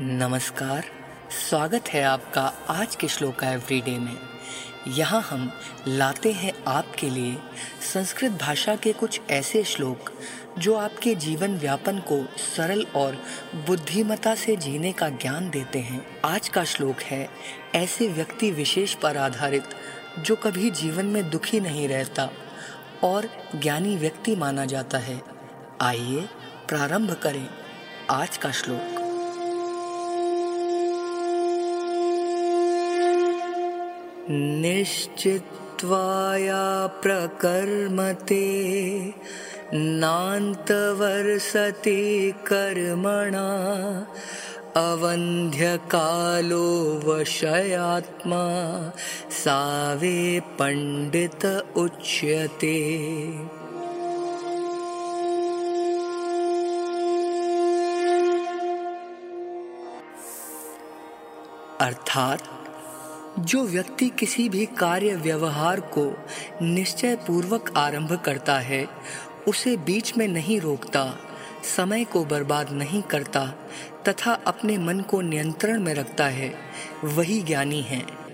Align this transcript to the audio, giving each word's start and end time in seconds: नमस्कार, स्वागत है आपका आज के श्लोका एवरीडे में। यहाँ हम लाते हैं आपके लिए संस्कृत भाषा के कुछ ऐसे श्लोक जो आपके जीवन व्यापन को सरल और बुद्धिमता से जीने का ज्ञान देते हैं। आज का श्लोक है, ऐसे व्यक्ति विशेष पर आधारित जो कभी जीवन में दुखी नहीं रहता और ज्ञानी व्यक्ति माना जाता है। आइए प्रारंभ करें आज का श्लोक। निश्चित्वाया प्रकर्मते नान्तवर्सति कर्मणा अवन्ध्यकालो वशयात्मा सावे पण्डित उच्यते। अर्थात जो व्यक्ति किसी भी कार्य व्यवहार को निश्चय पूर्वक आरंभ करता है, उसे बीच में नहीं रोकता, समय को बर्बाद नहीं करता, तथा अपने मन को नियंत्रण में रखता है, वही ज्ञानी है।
नमस्कार, 0.00 0.84
स्वागत 1.48 1.88
है 1.88 2.02
आपका 2.02 2.42
आज 2.68 2.96
के 2.96 3.08
श्लोका 3.08 3.50
एवरीडे 3.50 3.98
में। 3.98 4.16
यहाँ 4.88 5.20
हम 5.22 5.52
लाते 5.88 6.32
हैं 6.32 6.52
आपके 6.68 7.10
लिए 7.10 7.38
संस्कृत 7.94 8.32
भाषा 8.32 8.76
के 8.76 8.92
कुछ 8.92 9.20
ऐसे 9.30 9.64
श्लोक 9.64 10.12
जो 10.58 10.74
आपके 10.74 11.14
जीवन 11.14 11.58
व्यापन 11.58 11.98
को 11.98 12.36
सरल 12.36 12.86
और 12.94 13.18
बुद्धिमता 13.66 14.34
से 14.34 14.56
जीने 14.56 14.92
का 14.92 15.08
ज्ञान 15.08 15.50
देते 15.50 15.78
हैं। 15.78 16.20
आज 16.24 16.48
का 16.48 16.64
श्लोक 16.64 17.02
है, 17.02 17.28
ऐसे 17.74 18.08
व्यक्ति 18.08 18.50
विशेष 18.50 18.94
पर 18.94 19.16
आधारित 19.16 19.64
जो 20.18 20.36
कभी 20.36 20.70
जीवन 20.70 21.06
में 21.06 21.30
दुखी 21.30 21.60
नहीं 21.60 21.88
रहता 21.88 22.30
और 23.04 23.28
ज्ञानी 23.54 23.96
व्यक्ति 23.96 24.36
माना 24.36 24.64
जाता 24.64 24.98
है। 24.98 25.22
आइए 25.80 26.28
प्रारंभ 26.68 27.12
करें 27.12 27.48
आज 28.10 28.36
का 28.36 28.50
श्लोक। 28.50 28.97
निश्चित्वाया 34.30 35.36
प्रकर्मते 37.02 38.46
नान्तवर्सति 39.74 40.32
कर्मणा 42.46 43.48
अवन्ध्यकालो 44.76 46.66
वशयात्मा 47.04 48.44
सावे 49.30 50.40
पण्डित 50.58 51.44
उच्यते। 51.76 52.78
अर्थात 61.80 62.67
जो 63.38 63.64
व्यक्ति 63.64 64.08
किसी 64.08 64.48
भी 64.48 64.66
कार्य 64.66 65.14
व्यवहार 65.14 65.80
को 65.80 66.26
निश्चय 66.62 67.16
पूर्वक 67.16 67.72
आरंभ 67.76 68.22
करता 68.24 68.58
है, 68.58 68.88
उसे 69.48 69.76
बीच 69.76 70.16
में 70.16 70.28
नहीं 70.28 70.60
रोकता, 70.60 71.16
समय 71.76 72.04
को 72.04 72.24
बर्बाद 72.24 72.72
नहीं 72.72 73.02
करता, 73.02 73.46
तथा 74.08 74.32
अपने 74.32 74.78
मन 74.78 75.00
को 75.00 75.20
नियंत्रण 75.20 75.80
में 75.80 75.94
रखता 75.94 76.26
है, 76.26 76.54
वही 77.04 77.42
ज्ञानी 77.42 77.82
है। 77.82 78.27